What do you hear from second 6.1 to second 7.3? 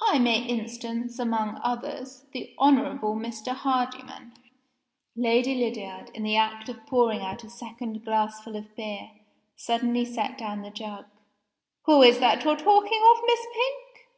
in the act of pouring